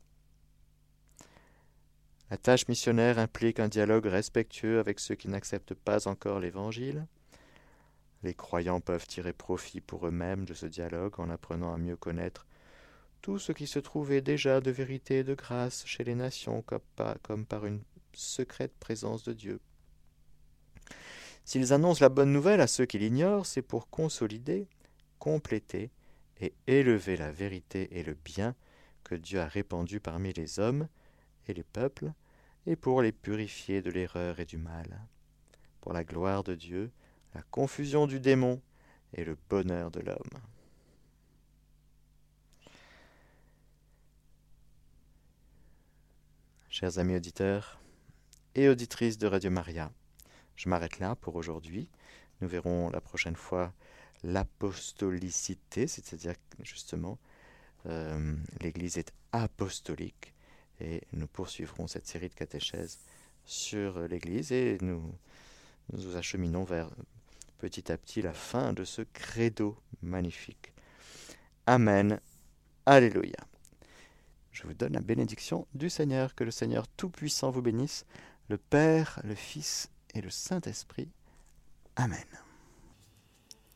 [2.30, 7.06] La tâche missionnaire implique un dialogue respectueux avec ceux qui n'acceptent pas encore l'Évangile,
[8.22, 12.46] les croyants peuvent tirer profit pour eux-mêmes de ce dialogue en apprenant à mieux connaître
[13.22, 17.46] tout ce qui se trouvait déjà de vérité et de grâce chez les nations comme
[17.46, 17.82] par une
[18.12, 19.60] secrète présence de Dieu.
[21.44, 24.68] S'ils annoncent la bonne nouvelle à ceux qui l'ignorent, c'est pour consolider,
[25.18, 25.90] compléter
[26.40, 28.54] et élever la vérité et le bien
[29.04, 30.88] que Dieu a répandu parmi les hommes
[31.48, 32.12] et les peuples,
[32.66, 35.00] et pour les purifier de l'erreur et du mal.
[35.80, 36.90] Pour la gloire de Dieu,
[37.34, 38.60] la confusion du démon
[39.14, 40.40] et le bonheur de l'homme.
[46.68, 47.79] Chers amis auditeurs
[48.54, 49.92] et auditrices de Radio Maria,
[50.56, 51.90] je m'arrête là pour aujourd'hui.
[52.40, 53.72] Nous verrons la prochaine fois
[54.22, 57.18] l'apostolicité, c'est-à-dire justement
[57.86, 60.34] Euh, L'Église est apostolique
[60.80, 62.98] et nous poursuivrons cette série de catéchèses
[63.44, 65.02] sur l'Église et nous
[65.92, 66.90] nous acheminons vers
[67.58, 70.72] petit à petit la fin de ce credo magnifique.
[71.66, 72.20] Amen.
[72.86, 73.38] Alléluia.
[74.52, 78.04] Je vous donne la bénédiction du Seigneur, que le Seigneur Tout-Puissant vous bénisse,
[78.50, 81.08] le Père, le Fils et le Saint-Esprit.
[81.94, 82.18] Amen.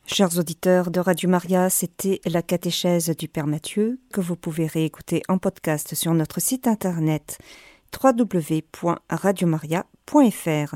[0.04, 5.22] Chers auditeurs de Radio Maria, c'était la catéchèse du Père Mathieu que vous pouvez réécouter
[5.28, 7.38] en podcast sur notre site internet
[8.02, 10.74] www.radiomaria.fr.